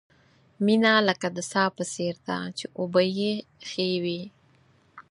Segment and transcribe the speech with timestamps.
[0.65, 3.33] مینه لکه د څاه په څېر ده، چې اوبه یې
[3.69, 4.21] ښې وي.